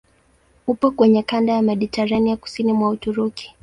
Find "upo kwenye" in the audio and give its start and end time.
0.67-1.23